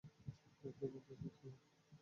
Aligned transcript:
কী 0.59 0.67
বলতে 0.71 0.99
চাচ্ছেন, 1.07 1.31
স্যার? 1.37 1.53